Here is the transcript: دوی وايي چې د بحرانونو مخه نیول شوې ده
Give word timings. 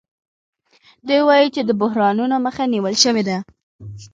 دوی 1.07 1.21
وايي 1.27 1.47
چې 1.55 1.61
د 1.63 1.71
بحرانونو 1.81 2.35
مخه 2.45 2.63
نیول 2.73 2.95
شوې 3.03 3.23
ده 3.29 3.37